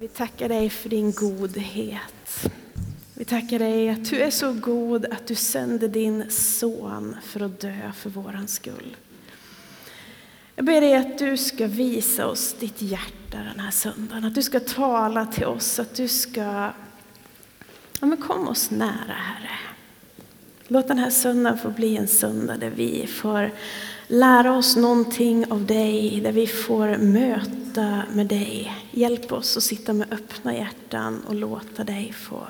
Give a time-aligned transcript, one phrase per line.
[0.00, 2.50] vi tackar dig för din godhet.
[3.14, 7.60] Vi tackar dig att du är så god att du sände din son för att
[7.60, 8.96] dö för våran skull.
[10.54, 14.42] Jag ber dig att du ska visa oss ditt hjärta den här söndagen, att du
[14.42, 16.72] ska tala till oss, att du ska
[18.00, 19.58] ja, men kom oss nära Herre.
[20.68, 23.50] Låt den här söndagen få bli en söndag där vi får
[24.06, 28.74] lära oss någonting av dig, där vi får möta med dig.
[28.90, 32.46] Hjälp oss att sitta med öppna hjärtan och låta dig få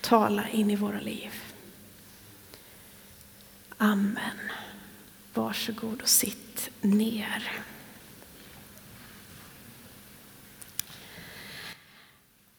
[0.00, 1.30] tala in i våra liv.
[3.76, 4.38] Amen.
[5.34, 7.62] Varsågod och sitt ner.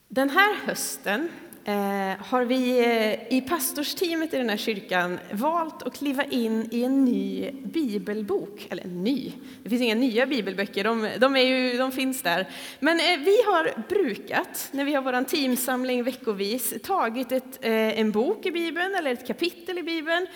[0.08, 1.30] Den här hösten
[1.66, 6.84] Eh, har vi eh, i pastorsteamet i den här kyrkan valt att kliva in i
[6.84, 8.68] en ny bibelbok.
[8.70, 9.34] Eller ny,
[9.64, 12.50] det finns inga nya bibelböcker, de, de, är ju, de finns där.
[12.80, 18.12] Men eh, vi har brukat, när vi har vår teamsamling veckovis, tagit ett, eh, en
[18.12, 20.28] bok i Bibeln eller ett kapitel i Bibeln.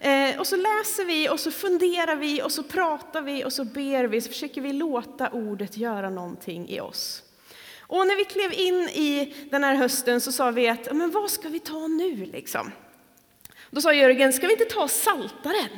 [0.00, 3.64] Eh, och så läser vi och så funderar vi och så pratar vi och så
[3.64, 7.23] ber vi, så försöker vi låta ordet göra någonting i oss.
[7.86, 11.30] Och när vi klev in i den här hösten så sa vi att, men vad
[11.30, 12.72] ska vi ta nu liksom?
[13.70, 15.70] Då sa Jörgen, ska vi inte ta saltaren?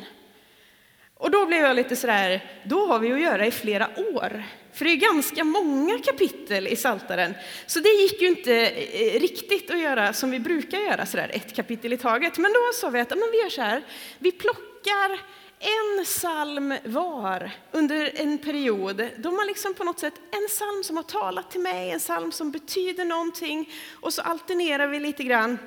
[1.18, 4.44] Och då blev jag lite sådär, då har vi att göra i flera år.
[4.72, 7.34] För det är ganska många kapitel i Saltaren.
[7.66, 11.56] Så det gick ju inte eh, riktigt att göra som vi brukar göra, sådär ett
[11.56, 12.38] kapitel i taget.
[12.38, 13.82] Men då sa vi att men vi gör så här,
[14.18, 15.20] vi plockar
[15.58, 19.10] en psalm var under en period.
[19.18, 22.32] De har liksom på något sätt en psalm som har talat till mig, en psalm
[22.32, 25.58] som betyder någonting och så alternerar vi lite grann.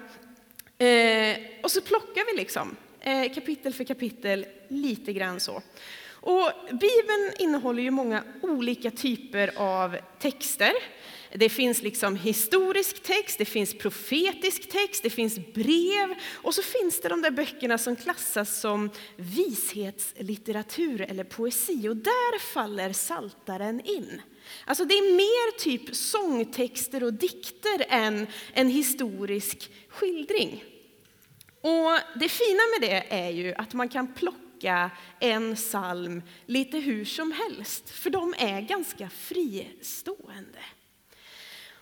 [0.78, 5.62] Eh, och så plockar vi liksom eh, kapitel för kapitel lite grann så.
[6.22, 10.74] Och Bibeln innehåller ju många olika typer av texter.
[11.36, 17.02] Det finns liksom historisk text, det finns profetisk text, det finns brev och så finns
[17.02, 24.22] det de där böckerna som klassas som vishetslitteratur eller poesi och där faller saltaren in.
[24.66, 30.64] Alltså det är mer typ sångtexter och dikter än en historisk skildring.
[31.62, 37.06] Och det fina med det är ju att man kan plocka en psalm lite hur
[37.06, 40.60] som helst, för de är ganska fristående.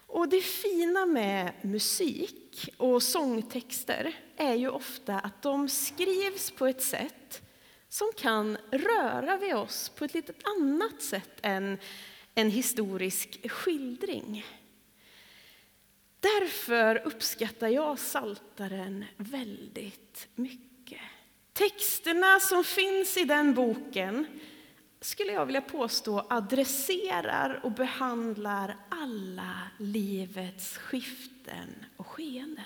[0.08, 6.82] Och det fina med musik och sångtexter är ju ofta att de skrivs på ett
[6.82, 7.42] sätt
[7.90, 11.78] som kan röra vid oss på ett lite annat sätt än
[12.36, 14.46] en historisk skildring.
[16.20, 21.02] Därför uppskattar jag Saltaren väldigt mycket.
[21.54, 24.26] Texterna som finns i den boken
[25.02, 32.66] skulle jag vilja påstå adresserar och behandlar alla livets skiften och skeenden.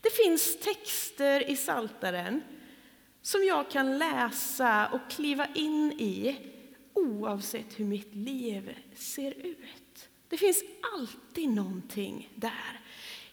[0.00, 2.42] Det finns texter i Saltaren
[3.22, 6.36] som jag kan läsa och kliva in i
[6.94, 10.08] oavsett hur mitt liv ser ut.
[10.28, 10.62] Det finns
[10.94, 12.80] alltid någonting där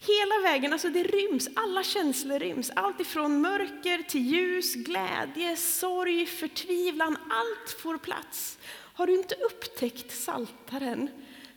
[0.08, 2.72] Hela vägen, alltså det ryms, alla känslor ryms.
[2.76, 7.18] Allt ifrån mörker till ljus, glädje, sorg, förtvivlan.
[7.30, 8.58] Allt får plats.
[8.68, 11.10] Har du inte upptäckt Saltaren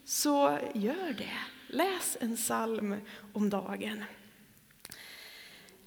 [0.05, 1.39] så gör det.
[1.67, 2.97] Läs en psalm
[3.33, 4.05] om dagen.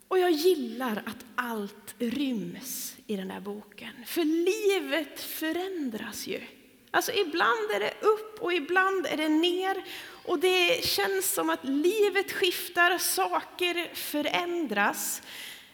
[0.08, 4.06] Och jag gillar att allt ryms i den här boken.
[4.06, 6.42] För livet förändras ju.
[6.92, 9.84] Alltså ibland är det upp och ibland är det ner.
[10.26, 15.22] Och det känns som att livet skiftar, saker förändras.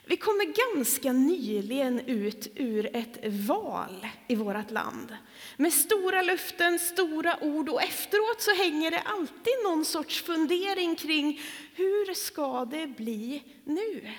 [0.04, 3.18] Vi kommer ganska nyligen ut ur ett
[3.48, 5.16] val i vårt land.
[5.56, 11.40] Med stora löften, stora ord och efteråt så hänger det alltid någon sorts fundering kring
[11.74, 14.10] hur ska det bli nu?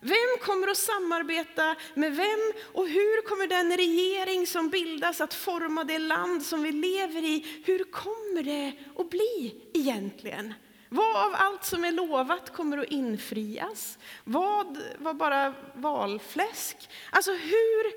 [0.00, 5.84] Vem kommer att samarbeta med vem och hur kommer den regering som bildas att forma
[5.84, 7.62] det land som vi lever i?
[7.64, 10.54] Hur kommer det att bli egentligen?
[10.88, 13.98] Vad av allt som är lovat kommer att infrias?
[14.24, 16.90] Vad var bara valfläsk?
[17.10, 17.92] Alltså hur?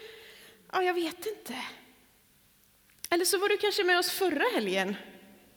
[0.72, 1.56] Ja, jag vet inte.
[3.10, 4.96] Eller så var du kanske med oss förra helgen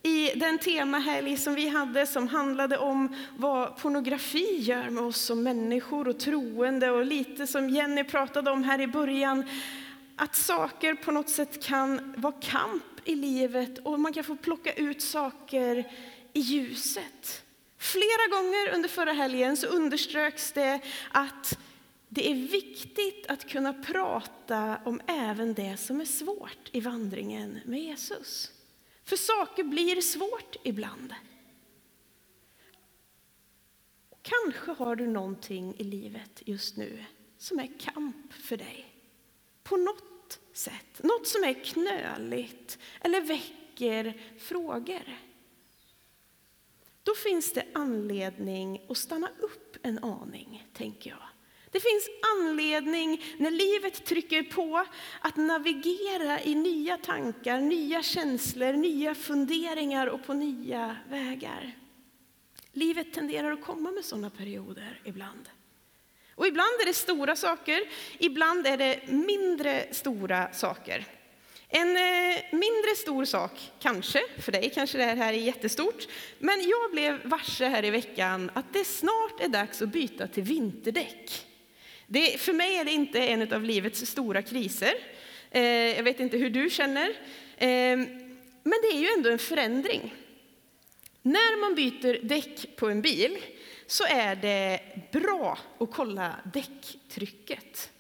[0.05, 5.43] i den temahelg som vi hade som handlade om vad pornografi gör med oss som
[5.43, 9.49] människor och troende och lite som Jenny pratade om här i början,
[10.17, 14.73] att saker på något sätt kan vara kamp i livet och man kan få plocka
[14.73, 15.93] ut saker
[16.33, 17.45] i ljuset.
[17.79, 20.81] Flera gånger under förra helgen så underströks det
[21.11, 21.59] att
[22.09, 27.81] det är viktigt att kunna prata om även det som är svårt i vandringen med
[27.81, 28.54] Jesus.
[29.05, 31.15] För saker blir svårt ibland.
[34.25, 37.05] kanske har du någonting i livet just nu
[37.39, 38.87] som är kamp för dig.
[39.62, 41.03] På något sätt.
[41.03, 45.19] Något som är knöligt eller väcker frågor.
[47.03, 51.29] Då finns det anledning att stanna upp en aning, tänker jag.
[51.75, 54.85] Det finns anledning när livet trycker på
[55.21, 61.73] att navigera i nya tankar, nya känslor, nya funderingar och på nya vägar.
[62.73, 65.49] Livet tenderar att komma med sådana perioder ibland.
[66.35, 67.81] Och ibland är det stora saker,
[68.19, 71.06] ibland är det mindre stora saker.
[71.69, 76.06] En eh, mindre stor sak, kanske, för dig kanske det här är jättestort,
[76.38, 80.43] men jag blev varse här i veckan att det snart är dags att byta till
[80.43, 81.50] vinterdäck.
[82.15, 84.95] Det, för mig är det inte en av livets stora kriser.
[85.51, 85.63] Eh,
[85.97, 87.09] jag vet inte hur du känner.
[87.57, 87.97] Eh,
[88.63, 90.15] men det är ju ändå en förändring.
[91.23, 93.39] När man byter däck på en bil
[93.87, 94.81] så är det
[95.13, 97.91] bra att kolla däcktrycket.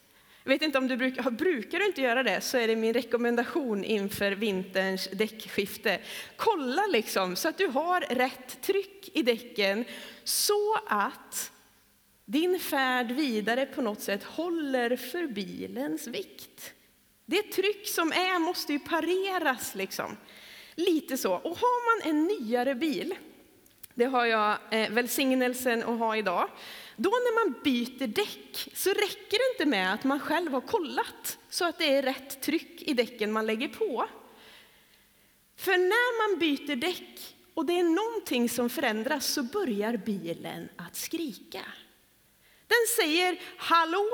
[0.44, 2.94] Jag vet inte om du brukar, brukar du inte göra det så är det min
[2.94, 5.98] rekommendation inför vinterns däckskifte.
[6.36, 9.84] Kolla liksom så att du har rätt tryck i däcken
[10.24, 11.50] så att
[12.24, 16.74] din färd vidare på något sätt håller för bilens vikt.
[17.26, 20.16] Det tryck som är måste ju pareras liksom.
[20.74, 21.34] Lite så.
[21.34, 23.14] Och har man en nyare bil,
[23.94, 26.48] det har jag eh, välsignelsen att ha idag,
[26.96, 31.38] då när man byter däck så räcker det inte med att man själv har kollat
[31.48, 34.06] så att det är rätt tryck i däcken man lägger på.
[35.56, 40.96] För när man byter däck och det är någonting som förändras så börjar bilen att
[40.96, 41.60] skrika.
[42.66, 44.08] Den säger hallå,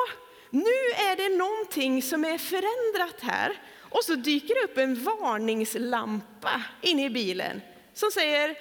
[0.50, 0.80] nu
[1.10, 3.62] är det någonting som är förändrat här.
[3.90, 7.60] Och så dyker det upp en varningslampa inne i bilen
[7.94, 8.56] som säger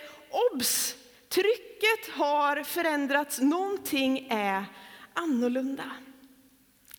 [0.51, 0.95] obs,
[1.29, 4.65] trycket har förändrats, någonting är
[5.13, 5.91] annorlunda.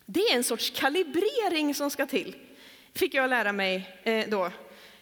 [0.05, 2.35] Det är en sorts kalibrering som ska till,
[2.95, 4.51] fick jag lära mig eh, då.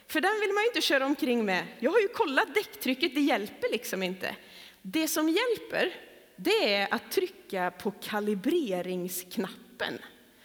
[0.08, 1.66] För den vill man ju inte köra omkring med.
[1.80, 4.36] Jag har ju kollat däcktrycket, det hjälper liksom inte.
[4.82, 5.96] Det som hjälper,
[6.44, 10.00] det är att trycka på kalibreringsknappen.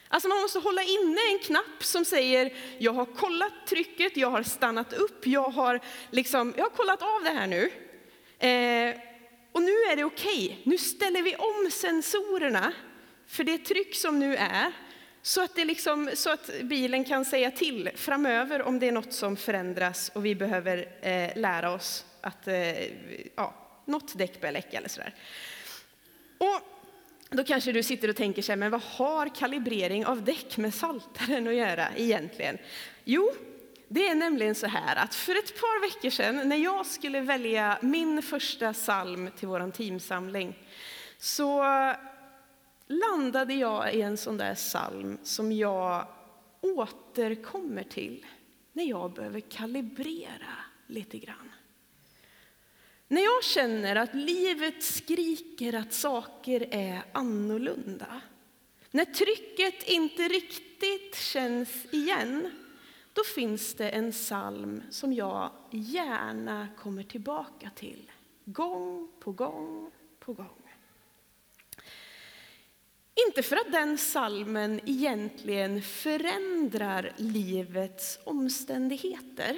[0.09, 4.43] Alltså man måste hålla inne en knapp som säger jag har kollat trycket, jag har
[4.43, 5.81] stannat upp, jag har,
[6.11, 7.71] liksom, jag har kollat av det här nu.
[8.49, 9.01] Eh,
[9.53, 10.57] och nu är det okej, okay.
[10.65, 12.73] nu ställer vi om sensorerna
[13.27, 14.73] för det tryck som nu är
[15.23, 19.13] så att, det liksom, så att bilen kan säga till framöver om det är något
[19.13, 22.85] som förändras och vi behöver eh, lära oss att eh,
[23.37, 23.55] ja,
[23.85, 25.15] något däck börjar läcka eller sådär.
[27.31, 30.75] Och då kanske du sitter och tänker sig, men vad har kalibrering av däck med
[30.75, 32.59] saltaren att göra egentligen?
[33.05, 33.33] Jo,
[33.89, 37.79] det är nämligen så här att för ett par veckor sedan när jag skulle välja
[37.83, 40.59] min första psalm till vår teamsamling
[41.19, 41.65] så
[42.87, 46.07] landade jag i en sån där psalm som jag
[46.61, 48.27] återkommer till
[48.73, 50.57] när jag behöver kalibrera
[50.87, 51.54] lite grann.
[53.09, 58.21] När jag känner att livet skriker att saker är annorlunda,
[58.91, 62.51] när trycket inte riktigt känns igen,
[63.13, 68.11] då finns det en psalm som jag gärna kommer tillbaka till,
[68.45, 70.65] gång på gång på gång.
[73.27, 79.57] Inte för att den salmen egentligen förändrar livets omständigheter,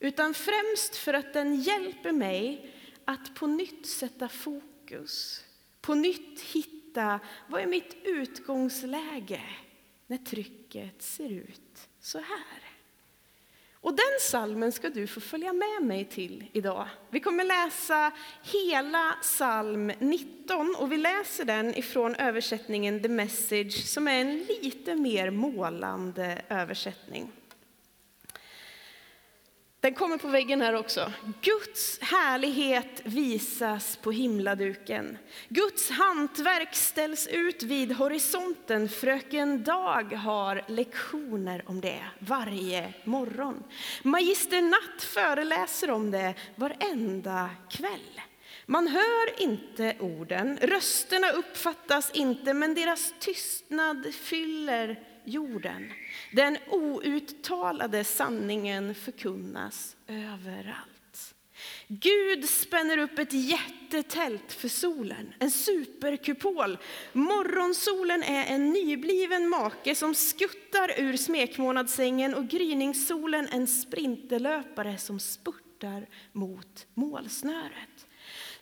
[0.00, 2.74] utan främst för att den hjälper mig
[3.04, 5.44] att på nytt sätta fokus,
[5.80, 9.42] på nytt hitta vad är mitt utgångsläge
[10.06, 12.68] när trycket ser ut så här.
[13.80, 16.88] Och den salmen ska du få följa med mig till idag.
[17.10, 18.12] Vi kommer läsa
[18.42, 24.94] hela psalm 19 och vi läser den ifrån översättningen The Message som är en lite
[24.94, 27.32] mer målande översättning.
[29.80, 31.12] Den kommer på väggen här också.
[31.40, 35.18] Guds härlighet visas på himladuken.
[35.48, 38.88] Guds hantverk ställs ut vid horisonten.
[38.88, 43.64] Fröken Dag har lektioner om det varje morgon.
[44.02, 48.20] Magister Natt föreläser om det varenda kväll.
[48.66, 55.92] Man hör inte orden, rösterna uppfattas inte, men deras tystnad fyller jorden.
[56.32, 61.34] Den outtalade sanningen förkunnas överallt.
[61.88, 66.78] Gud spänner upp ett jättetält för solen, en superkupol.
[67.12, 76.06] Morgonsolen är en nybliven make som skuttar ur smekmånadssängen och gryningssolen en sprinterlöpare som spurtar
[76.32, 78.07] mot målsnöret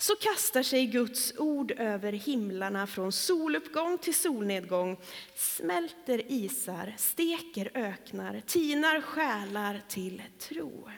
[0.06, 4.96] så kastar sig Guds ord över himlarna från soluppgång till solnedgång,
[5.34, 10.90] smälter isar, steker öknar, tinar själar till tro.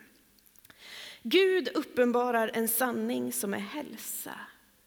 [1.22, 4.34] Gud uppenbarar en sanning som är hälsa,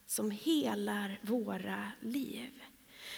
[0.08, 2.64] som helar våra liv.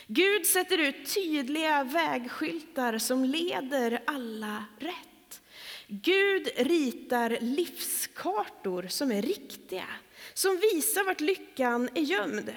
[0.08, 5.42] Gud sätter ut tydliga vägskyltar som leder alla rätt.
[5.88, 9.88] Gud ritar livskartor som är riktiga,
[10.34, 12.54] som visar vart lyckan är gömd.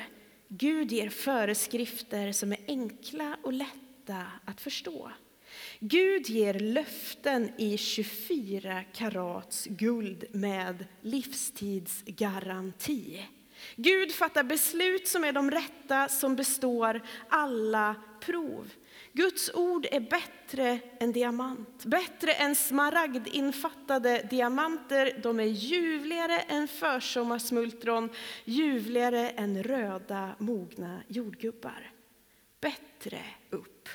[0.49, 5.11] Gud ger föreskrifter som är enkla och lätta att förstå.
[5.81, 13.27] Gud ger löften i 24 karats guld med livstidsgaranti.
[13.77, 18.71] Gud fattar beslut som är de rätta, som består alla prov.
[19.13, 25.21] Guds ord är bättre än diamant, bättre än smaragdinfattade diamanter.
[25.23, 28.11] De är ljuvligare än försommarsmultron,
[28.45, 31.91] ljuvligare än röda mogna jordgubbar.
[32.61, 33.19] Bättre
[33.51, 33.89] upp.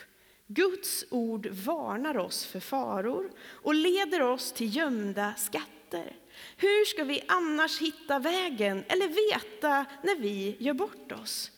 [0.48, 6.15] Guds ord varnar oss för faror och leder oss till gömda skatter.
[6.58, 11.51] Hur ska vi annars hitta vägen eller veta när vi gör bort oss?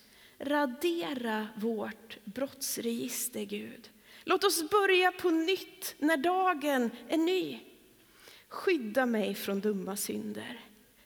[0.43, 3.89] Radera vårt brottsregister, Gud.
[4.23, 7.59] Låt oss börja på nytt när dagen är ny.
[8.47, 10.59] Skydda mig från dumma synder,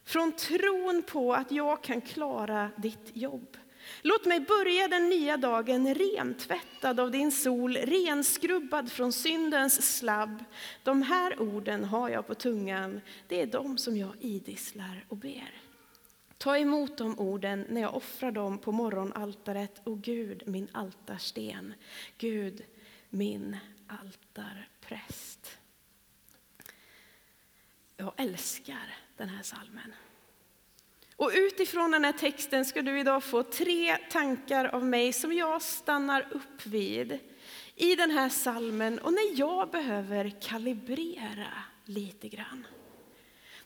[0.06, 3.58] från tron på att jag kan klara ditt jobb.
[4.02, 10.44] Låt mig börja den nya dagen rentvättad av din sol, renskrubbad från syndens slabb.
[10.84, 15.67] De här orden har jag på tungan, det är de som jag idisslar och ber.
[16.38, 19.82] Ta emot de orden när jag offrar dem på morgonaltaret.
[19.84, 21.74] Och Gud, min altarsten.
[22.18, 22.66] Gud,
[23.10, 25.58] min altarpräst.
[27.98, 29.94] Jag älskar den här salmen.
[31.16, 35.62] Och utifrån den här texten ska du idag få tre tankar av mig som jag
[35.62, 37.20] stannar upp vid
[37.76, 42.68] i den här salmen och när jag behöver kalibrera lite grann.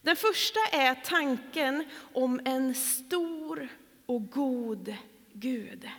[0.01, 3.67] Den första är tanken om en stor
[4.05, 4.95] och god
[5.33, 5.89] Gud.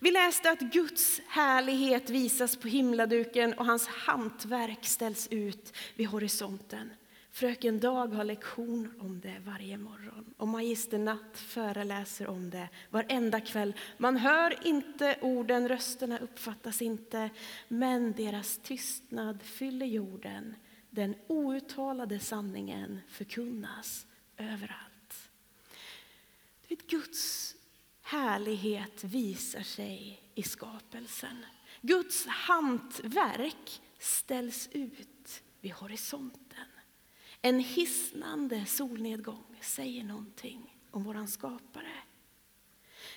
[0.00, 6.90] Vi läste att Guds härlighet visas på himladuken och hans hantverk ställs ut vid horisonten.
[7.32, 13.40] Fröken Dag har lektion om det varje morgon och magister Natt föreläser om det varenda
[13.40, 13.74] kväll.
[13.96, 17.30] Man hör inte orden, rösterna uppfattas inte,
[17.68, 20.54] men deras tystnad fyller jorden.
[20.94, 24.06] Den outtalade sanningen förkunnas
[24.36, 25.30] överallt.
[26.68, 27.54] Vet, Guds
[28.02, 31.44] härlighet visar sig i skapelsen.
[31.80, 36.66] Guds hantverk ställs ut vid horisonten.
[37.42, 41.96] En hisnande solnedgång säger någonting om våran skapare.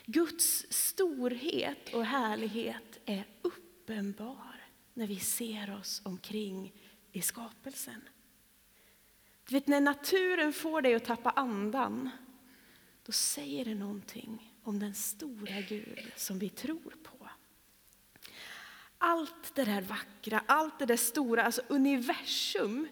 [0.06, 6.74] Guds storhet och härlighet är uppenbar när vi ser oss omkring
[7.16, 8.02] i skapelsen.
[9.48, 12.10] Du vet, när naturen får dig att tappa andan,
[13.06, 17.30] då säger det någonting om den stora Gud som vi tror på.
[18.98, 22.88] Allt det där vackra, allt det där stora, alltså universum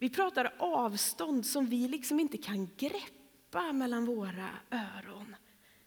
[0.00, 5.36] vi pratar avstånd som vi liksom inte kan greppa mellan våra öron.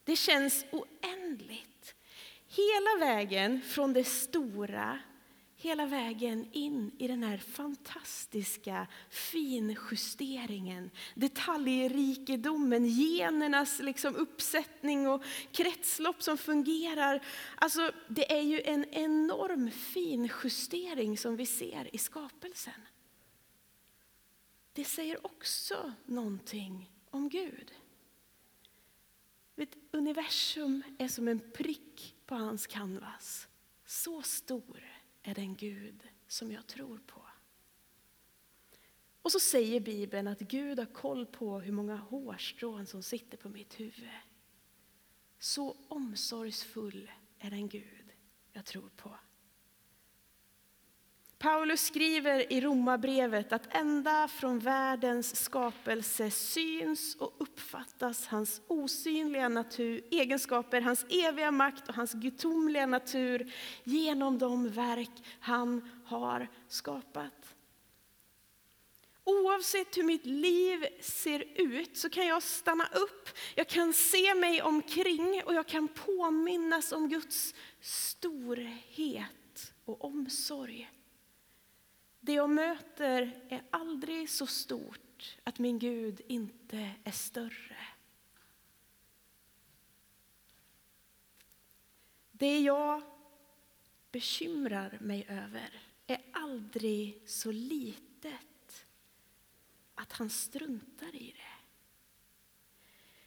[0.03, 1.95] Det känns oändligt.
[2.47, 4.99] Hela vägen från det stora,
[5.63, 16.37] hela vägen in i den här fantastiska finjusteringen, detaljrikedomen, genernas liksom uppsättning och kretslopp som
[16.37, 17.25] fungerar.
[17.55, 22.73] Alltså, det är ju en enorm finjustering som vi ser i skapelsen
[24.73, 27.71] det säger också någonting om Gud.
[29.91, 33.47] Universum är som en prick på hans canvas.
[33.85, 34.92] Så stor
[35.23, 37.21] är den Gud som jag tror på.
[39.21, 43.49] Och så säger Bibeln att Gud har koll på hur många hårstrån som sitter på
[43.49, 44.09] mitt huvud.
[45.39, 48.11] Så omsorgsfull är den Gud
[48.53, 49.15] jag tror på.
[51.43, 60.01] Paulus skriver i Romarbrevet att ända från världens skapelse syns och uppfattas hans osynliga natur,
[60.11, 67.55] egenskaper, hans eviga makt och hans gudomliga natur genom de verk han har skapat.
[69.23, 74.61] Oavsett hur mitt liv ser ut så kan jag stanna upp, jag kan se mig
[74.61, 80.89] omkring och jag kan påminnas om Guds storhet och omsorg.
[82.25, 87.77] Det jag möter är aldrig så stort att min Gud inte är större.
[92.31, 93.01] Det jag
[94.11, 98.85] bekymrar mig över är aldrig så litet
[99.95, 101.52] att han struntar i det.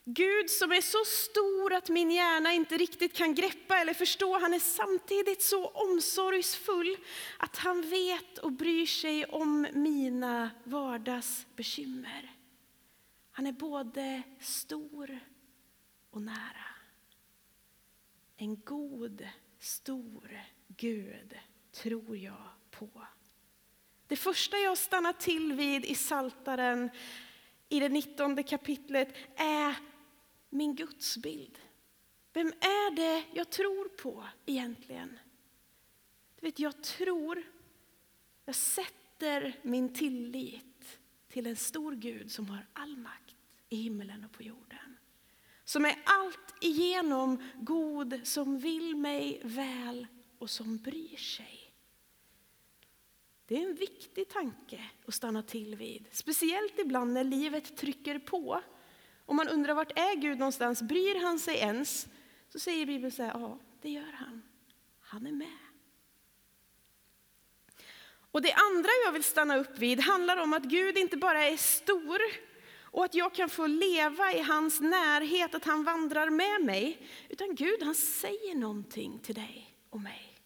[0.08, 4.54] Gud som är så stor att min hjärna inte riktigt kan greppa eller förstå, han
[4.54, 6.96] är samtidigt så omsorgsfull
[7.38, 12.36] att han vet och bryr sig om mina vardagsbekymmer.
[13.30, 15.20] Han är både stor
[16.10, 16.66] och nära.
[18.36, 21.38] En god, stor Gud
[21.72, 23.06] tror jag på.
[24.06, 26.90] Det första jag stannar till vid i Saltaren
[27.68, 29.74] i det 19 kapitlet är
[30.56, 31.58] min gudsbild.
[32.32, 35.18] Vem är det jag tror på egentligen?
[36.40, 37.42] Du vet, jag tror,
[38.44, 40.98] jag sätter min tillit
[41.28, 43.36] till en stor Gud som har all makt
[43.68, 44.96] i himmelen och på jorden.
[45.64, 50.06] Som är allt igenom god, som vill mig väl
[50.38, 51.72] och som bryr sig.
[53.46, 56.06] Det är en viktig tanke att stanna till vid.
[56.10, 58.62] Speciellt ibland när livet trycker på.
[59.26, 62.08] Om man undrar vart är Gud någonstans, bryr han sig ens?
[62.48, 64.42] Så säger Bibeln så här, ja det gör han.
[65.00, 65.58] Han är med.
[68.30, 71.56] Och det andra jag vill stanna upp vid handlar om att Gud inte bara är
[71.56, 72.20] stor
[72.80, 77.08] och att jag kan få leva i hans närhet, att han vandrar med mig.
[77.28, 80.38] Utan Gud han säger någonting till dig och mig.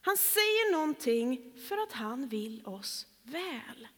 [0.00, 3.88] Han säger någonting för att han vill oss väl.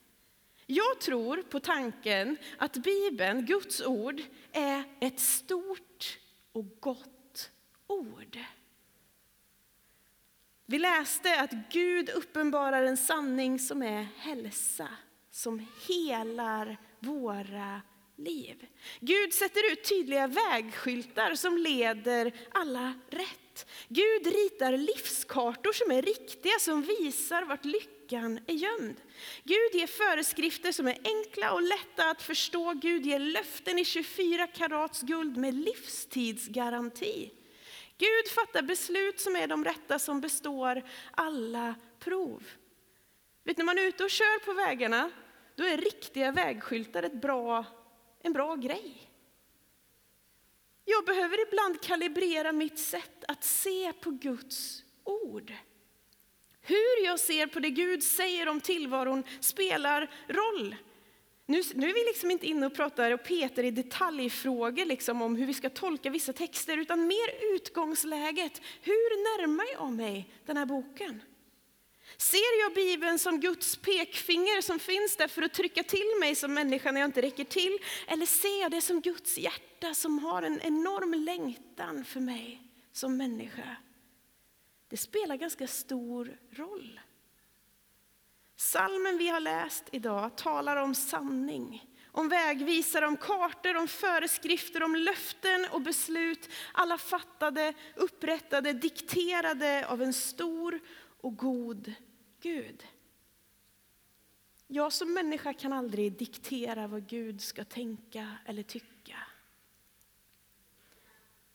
[0.72, 4.22] Jag tror på tanken att Bibeln, Guds ord,
[4.52, 6.18] är ett stort
[6.52, 7.50] och gott
[7.86, 8.38] ord.
[10.66, 14.88] Vi läste att Gud uppenbarar en sanning som är hälsa,
[15.30, 17.82] som helar våra
[18.16, 18.66] liv.
[19.00, 23.68] Gud sätter ut tydliga vägskyltar som leder alla rätt rätt.
[23.88, 28.96] Gud ritar livskartor som är riktiga, som visar vart lyckan är gömd.
[29.44, 32.72] Gud ger föreskrifter som är enkla och lätta att förstå.
[32.72, 37.30] Gud ger löften i 24 karats guld med livstidsgaranti.
[37.98, 42.42] Gud fattar beslut som är de rätta, som består alla prov.
[43.44, 45.10] Vet, när man är ute och kör på vägarna,
[45.56, 47.64] då är riktiga vägskyltar ett bra,
[48.22, 49.09] en bra grej.
[50.84, 55.52] Jag behöver ibland kalibrera mitt sätt att se på Guds ord.
[56.62, 60.76] Hur jag ser på det Gud säger om tillvaron spelar roll.
[61.46, 65.36] Nu, nu är vi liksom inte inne och pratar och petar i detaljfrågor liksom om
[65.36, 68.60] hur vi ska tolka vissa texter, utan mer utgångsläget.
[68.82, 71.22] Hur närmar jag mig den här boken?
[72.16, 76.54] Ser jag Bibeln som Guds pekfinger som finns där för att trycka till mig som
[76.54, 77.78] människa när jag inte räcker till?
[78.06, 83.16] Eller ser jag det som Guds hjärta som har en enorm längtan för mig som
[83.16, 83.76] människa?
[84.88, 87.00] Det spelar ganska stor roll.
[88.56, 94.96] Salmen vi har läst idag talar om sanning, om vägvisare, om kartor, om föreskrifter, om
[94.96, 96.48] löften och beslut.
[96.72, 100.80] Alla fattade, upprättade, dikterade av en stor
[101.20, 101.92] och god
[102.40, 102.86] Gud.
[104.66, 109.16] Jag som människa kan aldrig diktera vad Gud ska tänka eller tycka.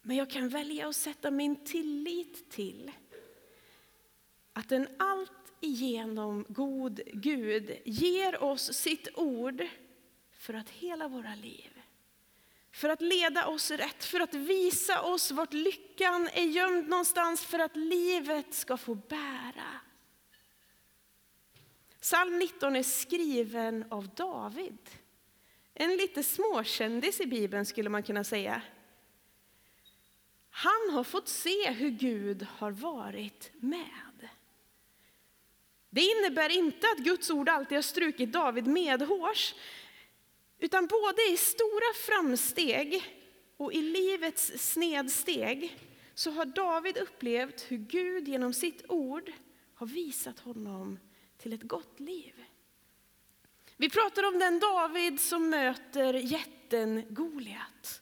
[0.02, 2.92] Men jag kan välja att sätta min tillit till
[4.54, 9.68] att en allt igenom god Gud ger oss sitt ord
[10.32, 11.75] för att hela våra liv.
[12.86, 17.60] För att leda oss rätt, för att visa oss vart lyckan är gömd någonstans, för
[17.60, 19.80] att livet ska få bära.
[22.02, 24.78] Psalm 19 är skriven av David.
[25.74, 28.62] En lite småkändis i Bibeln skulle man kunna säga.
[30.50, 34.30] Han har fått se hur Gud har varit med.
[35.90, 39.54] Det innebär inte att Guds ord alltid har strukit David medhårs,
[40.60, 43.04] utan både i stora framsteg
[43.58, 45.80] och i livets snedsteg
[46.14, 49.32] så har David upplevt hur Gud genom sitt ord
[49.76, 51.00] har visat honom
[51.38, 52.46] till ett gott liv.
[53.78, 58.02] Vi pratar om den David som möter jätten Goliat.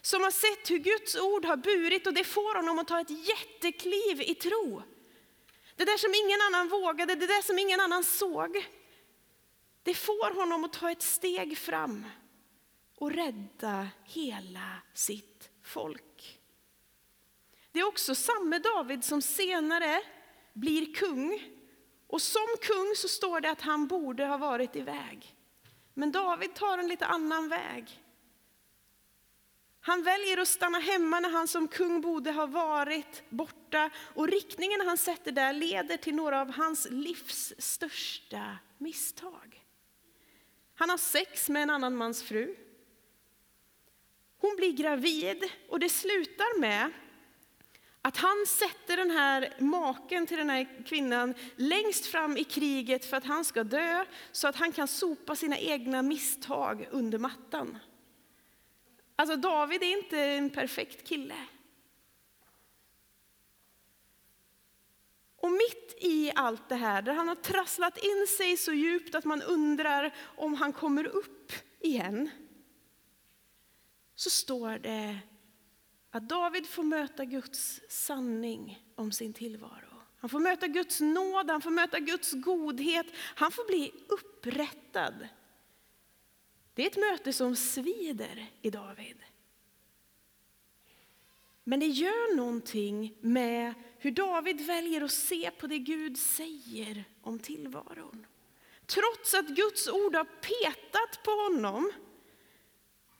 [0.00, 3.28] Som har sett hur Guds ord har burit och det får honom att ta ett
[3.28, 4.82] jättekliv i tro.
[5.76, 8.66] Det där som ingen annan vågade, det där som ingen annan såg.
[9.88, 12.04] Det får honom att ta ett steg fram
[12.96, 16.40] och rädda hela sitt folk.
[17.72, 20.02] Det är också samme David som senare
[20.52, 21.42] blir kung
[22.06, 25.36] och som kung så står det att han borde ha varit iväg.
[25.94, 28.02] Men David tar en lite annan väg.
[29.80, 33.90] Han väljer att stanna hemma när han som kung borde ha varit borta.
[34.14, 39.57] Och riktningen han sätter där leder till några av hans livs största misstag.
[40.78, 42.56] Han har sex med en annan mans fru.
[44.38, 46.90] Hon blir gravid och det slutar med
[48.02, 53.16] att han sätter den här maken till den här kvinnan längst fram i kriget för
[53.16, 57.78] att han ska dö, så att han kan sopa sina egna misstag under mattan.
[59.16, 61.34] Alltså David är inte en perfekt kille.
[65.48, 69.24] Och mitt i allt det här, där han har trasslat in sig så djupt att
[69.24, 72.30] man undrar om han kommer upp igen,
[74.14, 75.18] så står det
[76.10, 80.02] att David får möta Guds sanning om sin tillvaro.
[80.20, 85.28] Han får möta Guds nåd, han får möta Guds godhet, han får bli upprättad.
[86.74, 89.16] Det är ett möte som svider i David.
[91.68, 97.38] Men det gör någonting med hur David väljer att se på det Gud säger om
[97.38, 98.26] tillvaron.
[98.86, 101.92] Trots att Guds ord har petat på honom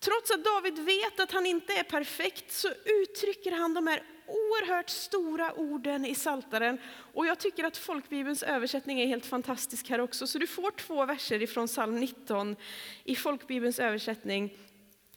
[0.00, 4.90] Trots att David vet att han inte är perfekt så uttrycker han de här oerhört
[4.90, 6.78] stora orden i Saltaren.
[7.14, 10.26] Och jag tycker att folkbibelns översättning är helt fantastisk här också.
[10.26, 12.56] Så du får två verser ifrån psalm 19
[13.04, 14.54] i folkbibelns översättning.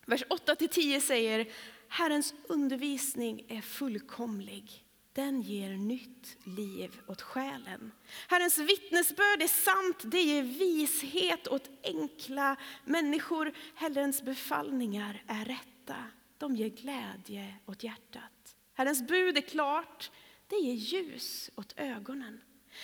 [0.05, 1.47] Vers 8-10 säger
[1.93, 4.85] Herrens undervisning är fullkomlig.
[5.13, 7.91] Den ger nytt liv åt själen.
[8.27, 13.53] Herrens vittnesbörd är sant, det ger vishet åt enkla människor.
[13.75, 15.95] Herrens befallningar är rätta,
[16.37, 18.55] de ger glädje åt hjärtat.
[18.73, 20.11] Herrens bud är klart,
[20.47, 22.41] det ger ljus åt ögonen.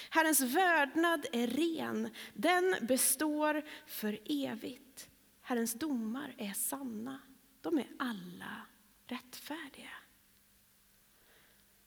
[0.09, 5.09] Herrens värdnad är ren, den består för evigt.
[5.41, 7.19] Herrens domar är sanna,
[7.61, 8.65] de är alla
[9.07, 9.89] rättfärdiga.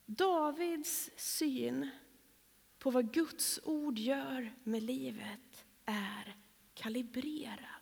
[0.06, 1.90] Davids syn
[2.78, 6.37] på vad Guds ord gör med livet är
[6.74, 7.80] kalibrerad.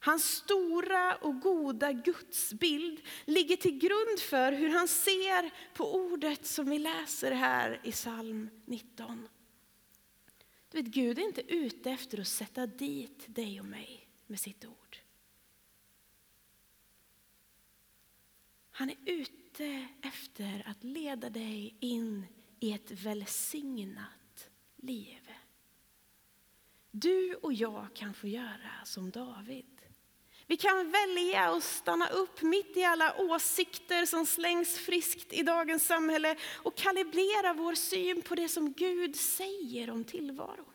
[0.00, 6.70] Hans stora och goda gudsbild ligger till grund för hur han ser på ordet som
[6.70, 9.28] vi läser här i psalm 19.
[10.70, 14.64] Du vet, Gud är inte ute efter att sätta dit dig och mig med sitt
[14.64, 14.87] ord.
[18.78, 22.26] Han är ute efter att leda dig in
[22.60, 25.30] i ett välsignat liv.
[26.90, 29.80] Du och jag kan få göra som David.
[30.46, 35.86] Vi kan välja att stanna upp mitt i alla åsikter som slängs friskt i dagens
[35.86, 40.74] samhälle och kalibrera vår syn på det som Gud säger om tillvaron.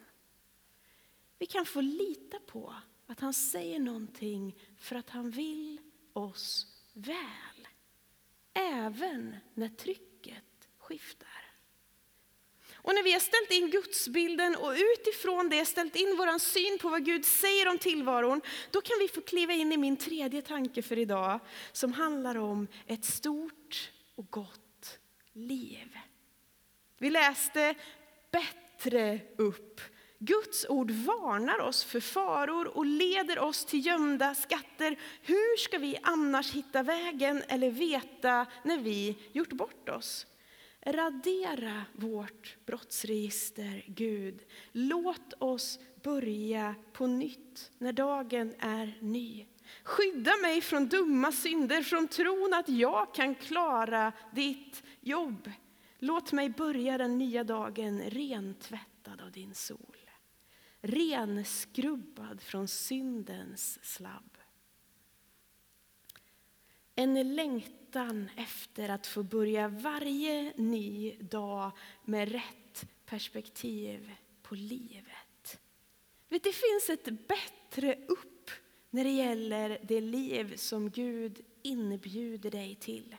[1.39, 2.75] Vi kan få lita på
[3.07, 5.81] att han säger någonting för att han vill
[6.13, 7.52] oss väl
[8.53, 10.43] även när trycket
[10.79, 11.29] skiftar.
[12.83, 16.89] Och när vi har ställt in gudsbilden och utifrån det ställt in vår syn på
[16.89, 20.81] vad Gud säger om tillvaron, då kan vi få kliva in i min tredje tanke
[20.81, 21.39] för idag,
[21.71, 24.99] som handlar om ett stort och gott
[25.33, 25.97] liv.
[26.97, 27.75] Vi läste
[28.31, 29.81] bättre upp
[30.25, 34.99] Guds ord varnar oss för faror och leder oss till gömda skatter.
[35.21, 40.25] Hur ska vi annars hitta vägen eller veta när vi gjort bort oss?
[40.85, 44.41] Radera vårt brottsregister, Gud.
[44.71, 49.45] Låt oss börja på nytt när dagen är ny.
[49.83, 55.51] Skydda mig från dumma synder, från tron att jag kan klara ditt jobb.
[55.99, 60.02] Låt mig börja den nya dagen rentvättad av din sol
[60.83, 64.37] renskrubbad från syndens slabb.
[66.95, 71.71] En längtan efter att få börja varje ny dag
[72.05, 75.59] med rätt perspektiv på livet.
[76.29, 78.51] Vet, det finns ett bättre upp
[78.89, 83.15] när det gäller det liv som Gud inbjuder dig till.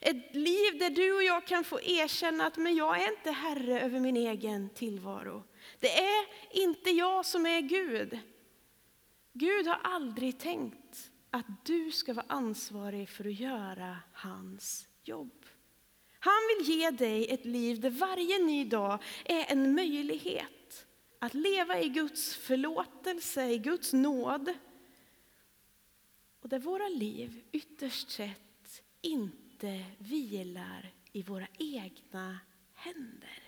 [0.00, 3.80] Ett liv där du och jag kan få erkänna att men jag är inte herre
[3.80, 5.44] över min egen tillvaro.
[5.80, 8.18] Det är inte jag som är Gud.
[9.32, 15.46] Gud har aldrig tänkt att du ska vara ansvarig för att göra hans jobb.
[16.18, 20.86] Han vill ge dig ett liv där varje ny dag är en möjlighet
[21.18, 24.54] att leva i Guds förlåtelse, i Guds nåd.
[26.40, 32.38] Och där våra liv ytterst sett inte vilar i våra egna
[32.74, 33.47] händer.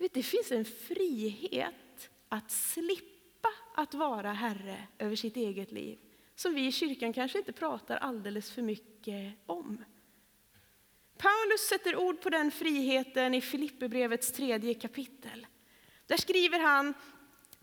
[0.00, 5.98] Du vet, det finns en frihet att slippa att vara herre över sitt eget liv
[6.34, 9.84] som vi i kyrkan kanske inte pratar alldeles för mycket om.
[11.18, 15.46] Paulus sätter ord på den friheten i Filipperbrevets tredje kapitel.
[16.06, 16.94] Där skriver han,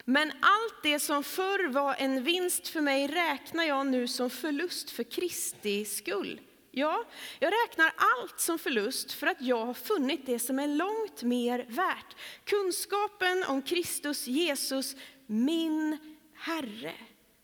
[0.06, 4.90] men allt det som förr var en vinst för mig räknar jag nu som förlust
[4.90, 6.42] för Kristi skull.
[6.78, 7.04] Ja,
[7.40, 11.66] jag räknar allt som förlust för att jag har funnit det som är långt mer
[11.70, 12.16] värt.
[12.44, 15.98] Kunskapen om Kristus Jesus, min
[16.36, 16.94] Herre.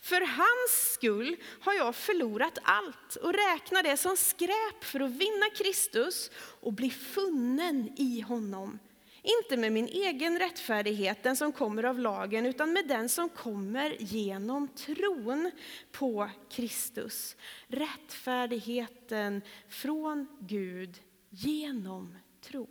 [0.01, 5.49] För hans skull har jag förlorat allt och räknar det som skräp för att vinna
[5.55, 8.79] Kristus och bli funnen i honom.
[9.25, 13.95] Inte med min egen rättfärdighet, den som kommer av lagen, utan med den som kommer
[13.99, 15.51] genom tron
[15.91, 17.35] på Kristus.
[17.67, 22.67] Rättfärdigheten från Gud genom tro.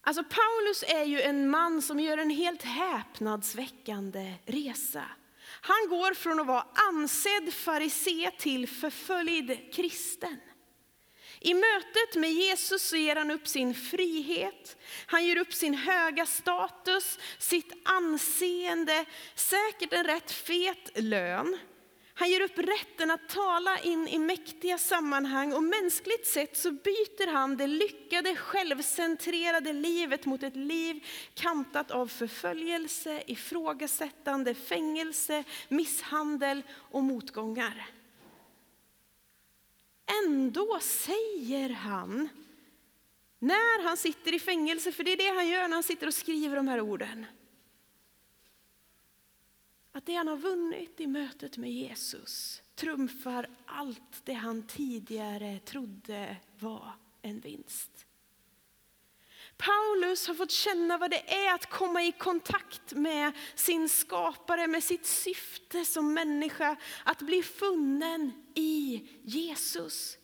[0.00, 5.04] Alltså Paulus är ju en man som gör en helt häpnadsväckande resa.
[5.60, 10.40] Han går från att vara ansedd farisé till förföljd kristen.
[11.46, 14.76] I mötet med Jesus så ger han upp sin frihet,
[15.06, 19.04] han ger upp sin höga status, sitt anseende,
[19.34, 21.58] säkert en rätt fet lön.
[22.16, 27.32] Han ger upp rätten att tala in i mäktiga sammanhang och mänskligt sett så byter
[27.32, 37.02] han det lyckade självcentrerade livet mot ett liv kantat av förföljelse, ifrågasättande, fängelse, misshandel och
[37.02, 37.93] motgångar.
[40.24, 42.28] Ändå säger han,
[43.38, 46.14] när han sitter i fängelse, för det är det han gör när han sitter och
[46.14, 47.26] skriver de här orden.
[49.92, 56.36] Att det han har vunnit i mötet med Jesus trumfar allt det han tidigare trodde
[56.58, 58.06] var en vinst.
[59.56, 64.84] Paulus har fått känna vad det är att komma i kontakt med sin skapare, med
[64.84, 70.18] sitt syfte som människa, att bli funnen i Jesus.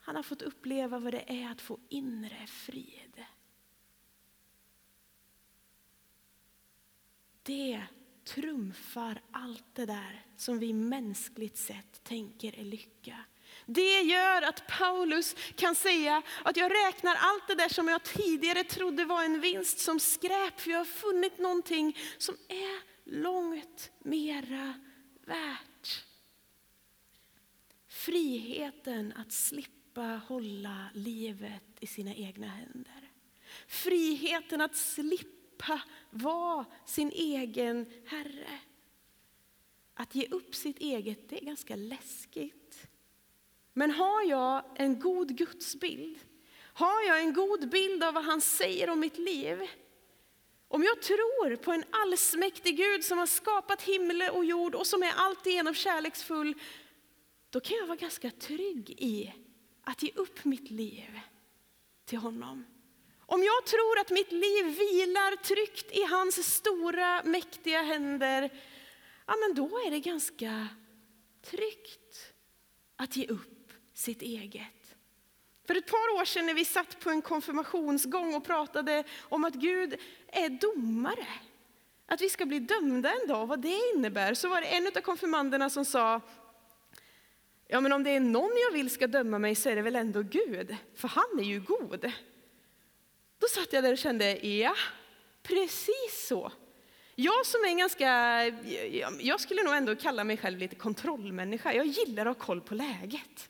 [0.00, 3.24] Han har fått uppleva vad det är att få inre frid.
[7.42, 7.82] Det
[8.24, 13.24] trumfar allt det där som vi mänskligt sett tänker är lycka.
[13.66, 18.64] Det gör att Paulus kan säga att jag räknar allt det där som jag tidigare
[18.64, 24.74] trodde var en vinst som skräp, för jag har funnit någonting som är långt mera
[25.26, 26.04] värt.
[27.88, 33.10] Friheten att slippa hålla livet i sina egna händer.
[33.66, 38.60] Friheten att slippa vara sin egen herre.
[39.94, 42.88] Att ge upp sitt eget, det är ganska läskigt.
[43.78, 46.18] Men har jag en god gudsbild,
[46.74, 49.62] har jag en god bild av vad han säger om mitt liv,
[50.68, 55.02] om jag tror på en allsmäktig Gud som har skapat himmel och jord och som
[55.02, 56.54] är alltigenom kärleksfull,
[57.50, 59.34] då kan jag vara ganska trygg i
[59.84, 61.20] att ge upp mitt liv
[62.04, 62.64] till honom.
[63.20, 68.50] Om jag tror att mitt liv vilar tryggt i hans stora, mäktiga händer,
[69.26, 70.68] ja men då är det ganska
[71.42, 72.32] tryggt
[72.96, 73.57] att ge upp
[73.98, 74.96] sitt eget.
[75.66, 79.54] För ett par år sedan när vi satt på en konfirmationsgång och pratade om att
[79.54, 81.26] Gud är domare,
[82.06, 85.00] att vi ska bli dömda en dag, vad det innebär, så var det en av
[85.00, 86.20] konfirmanderna som sa,
[87.66, 89.96] ja men om det är någon jag vill ska döma mig så är det väl
[89.96, 92.12] ändå Gud, för han är ju god.
[93.38, 94.74] Då satt jag där och kände, ja,
[95.42, 96.52] precis så.
[97.14, 98.08] Jag som är ganska,
[99.20, 102.74] jag skulle nog ändå kalla mig själv lite kontrollmänniska, jag gillar att ha koll på
[102.74, 103.48] läget.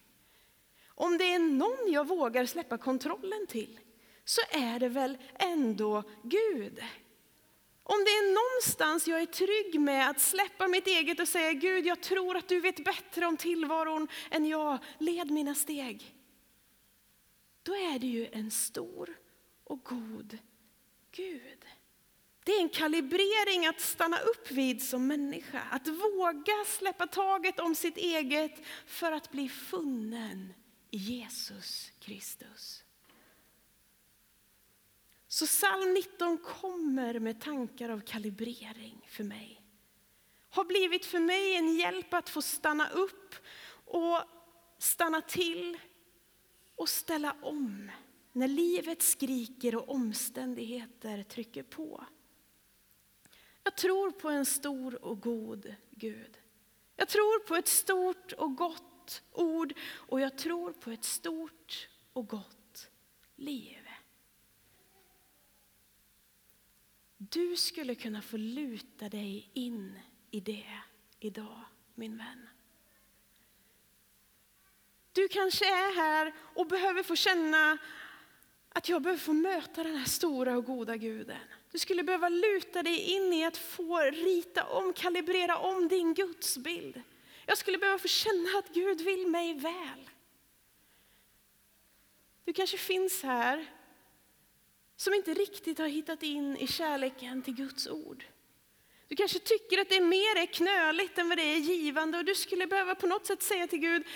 [1.01, 3.81] Om det är någon jag vågar släppa kontrollen till
[4.25, 6.85] så är det väl ändå Gud.
[7.83, 11.87] Om det är någonstans jag är trygg med att släppa mitt eget och säga Gud,
[11.87, 16.15] jag tror att du vet bättre om tillvaron än jag, led mina steg.
[17.63, 19.17] Då är det ju en stor
[19.65, 20.39] och god
[21.11, 21.65] Gud.
[22.45, 27.75] Det är en kalibrering att stanna upp vid som människa, att våga släppa taget om
[27.75, 30.55] sitt eget för att bli funnen
[30.91, 32.85] Jesus Kristus.
[35.29, 39.63] Så psalm 19 kommer med tankar av kalibrering för mig.
[40.51, 43.35] Har blivit för mig en hjälp att få stanna upp
[43.85, 44.23] och
[44.79, 45.79] stanna till
[46.77, 47.91] och ställa om
[48.33, 52.05] när livet skriker och omständigheter trycker på.
[53.63, 56.39] Jag tror på en stor och god Gud.
[56.97, 58.98] Jag tror på ett stort och gott
[59.33, 62.91] ord och jag tror på ett stort och gott
[63.37, 63.89] liv.
[67.17, 69.99] Du skulle kunna få luta dig in
[70.31, 70.81] i det
[71.21, 72.49] idag, min vän.
[75.13, 77.79] Du kanske är här och behöver få känna
[78.69, 81.41] att jag behöver få möta den här stora och goda guden.
[81.73, 87.03] Du skulle behöva luta dig in i att få rita om, kalibrera om din gudsbild.
[87.49, 90.11] Jag skulle behöva få känna att Gud vill mig väl.
[92.45, 93.67] Du kanske finns här
[94.97, 98.25] som inte riktigt har hittat in i kärleken till Guds ord.
[99.09, 102.25] Du kanske tycker att det är mer är knöligt än vad det är givande och
[102.25, 104.07] du skulle behöva på något sätt säga till Gud,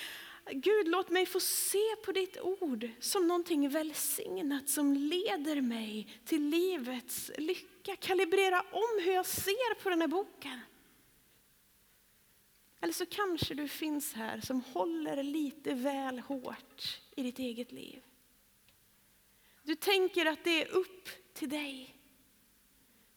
[0.51, 6.49] Gud låt mig få se på ditt ord som någonting välsignat som leder mig till
[6.49, 7.95] livets lycka.
[7.95, 10.59] Kalibrera om hur jag ser på den här boken.
[12.83, 18.03] Eller så kanske du finns här som håller lite väl hårt i ditt eget liv.
[19.63, 21.95] Du tänker att det är upp till dig.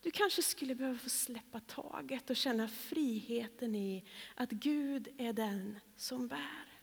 [0.00, 5.80] Du kanske skulle behöva få släppa taget och känna friheten i att Gud är den
[5.96, 6.80] som bär.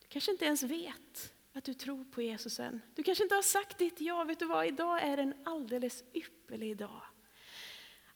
[0.00, 2.80] Du kanske inte ens vet att du tror på Jesus än.
[2.94, 4.24] Du kanske inte har sagt ditt ja.
[4.24, 7.05] Vet du vad, idag är en alldeles ypperlig dag.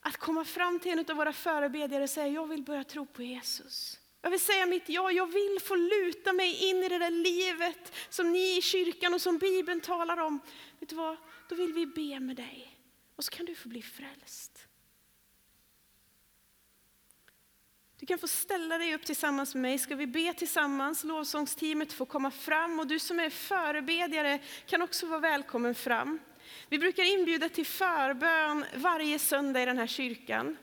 [0.01, 3.23] Att komma fram till en av våra förebedjare och säga, jag vill börja tro på
[3.23, 3.99] Jesus.
[4.21, 7.93] Jag vill säga mitt ja, jag vill få luta mig in i det där livet
[8.09, 10.39] som ni i kyrkan och som Bibeln talar om.
[10.79, 11.17] Vet du vad,
[11.49, 12.77] då vill vi be med dig.
[13.15, 14.67] Och så kan du få bli frälst.
[17.99, 21.03] Du kan få ställa dig upp tillsammans med mig, ska vi be tillsammans.
[21.03, 26.19] Lovsångsteamet får komma fram och du som är förebedjare kan också vara välkommen fram.
[26.71, 30.57] Vi brukar inbjuda till förbön varje söndag i den här kyrkan.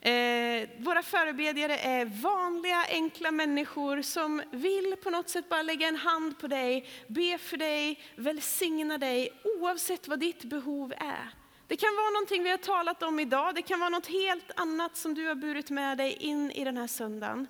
[0.00, 5.96] Eh, våra förebedjare är vanliga, enkla människor som vill på något sätt bara lägga en
[5.96, 11.30] hand på dig, be för dig, välsigna dig oavsett vad ditt behov är.
[11.66, 14.96] Det kan vara någonting vi har talat om idag, det kan vara något helt annat
[14.96, 17.46] som du har burit med dig in i den här söndagen.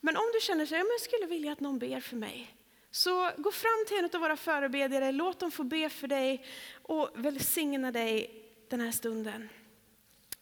[0.00, 2.54] Men om du känner sig, ja, jag skulle vilja att någon ber för mig,
[2.94, 6.44] så gå fram till en av våra förebedjare, låt dem få be för dig
[6.82, 9.48] och välsigna dig den här stunden.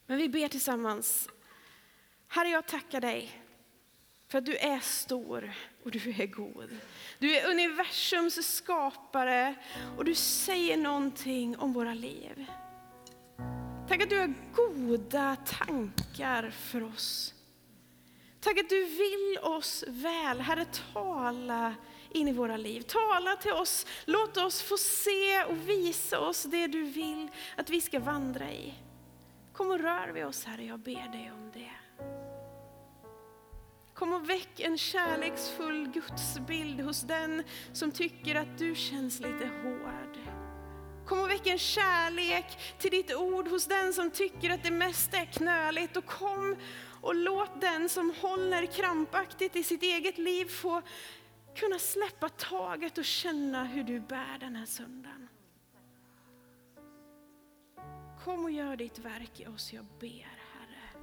[0.07, 1.29] Men vi ber tillsammans.
[2.29, 3.42] Herre, jag tackar dig
[4.29, 5.53] för att du är stor
[5.85, 6.79] och du är god.
[7.18, 9.55] Du är universums skapare
[9.96, 12.46] och du säger någonting om våra liv.
[13.88, 17.35] Tack att du har goda tankar för oss.
[18.40, 20.40] Tack att du vill oss väl.
[20.40, 21.74] Herre, tala
[22.11, 22.81] in i våra liv.
[22.81, 27.81] Tala till oss, låt oss få se och visa oss det du vill att vi
[27.81, 28.75] ska vandra i.
[29.53, 31.70] Kom och rör vid oss Herre, jag ber dig om det.
[33.94, 37.42] Kom och väck en kärleksfull gudsbild hos den
[37.73, 40.18] som tycker att du känns lite hård.
[41.07, 45.16] Kom och väck en kärlek till ditt ord hos den som tycker att det mesta
[45.16, 45.96] är knöligt.
[45.96, 46.57] Och kom
[47.01, 50.83] och låt den som håller krampaktigt i sitt eget liv få
[51.54, 55.28] kunna släppa taget och känna hur du bär den här söndagen.
[58.24, 61.02] Kom och gör ditt verk i oss, jag ber Herre.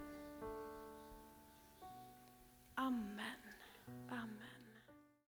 [2.76, 3.37] Amen.